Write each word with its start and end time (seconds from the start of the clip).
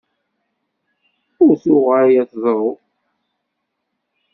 Ur 1.43 1.51
tuɣal 1.63 2.09
ad 2.21 2.27
teḍṛu! 2.31 2.71